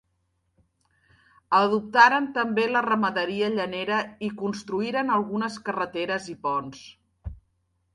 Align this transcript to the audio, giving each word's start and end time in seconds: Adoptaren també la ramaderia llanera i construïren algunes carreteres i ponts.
Adoptaren 1.57 2.31
també 2.39 2.65
la 2.71 2.83
ramaderia 2.87 3.53
llanera 3.59 4.03
i 4.29 4.33
construïren 4.43 5.17
algunes 5.21 5.63
carreteres 5.71 6.33
i 6.37 6.41
ponts. 6.49 6.87